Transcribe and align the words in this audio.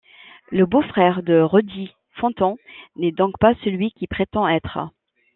Le 0.49 0.65
beau-frère 0.65 1.21
de 1.21 1.37
Rudy 1.39 1.91
Fenton 2.19 2.57
n'est 2.95 3.11
donc 3.11 3.37
pas 3.37 3.53
celui 3.63 3.91
qu'il 3.91 4.07
prétend 4.07 4.49
être. 4.49 4.89